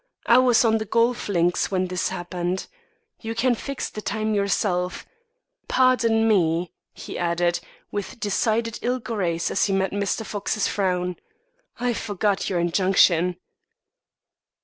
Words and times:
I 0.25 0.39
was 0.39 0.65
on 0.65 0.79
the 0.79 0.85
golf 0.85 1.29
links 1.29 1.69
when 1.69 1.85
this 1.85 2.09
happened. 2.09 2.65
You 3.19 3.35
can 3.35 3.53
fix 3.53 3.87
the 3.87 4.01
time 4.01 4.33
yourself. 4.33 5.05
Pardon 5.67 6.27
me," 6.27 6.71
he 6.91 7.19
added, 7.19 7.59
with 7.91 8.19
decided 8.19 8.79
ill 8.81 8.97
grace 8.97 9.51
as 9.51 9.65
he 9.65 9.73
met 9.73 9.91
Mr. 9.91 10.25
Fox's 10.25 10.67
frown. 10.67 11.17
"I 11.79 11.93
forgot 11.93 12.49
your 12.49 12.57
injunction." 12.59 13.37